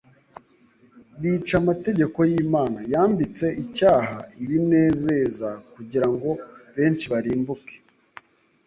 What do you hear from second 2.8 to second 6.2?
Yambitse icyaha ibinezeza kugira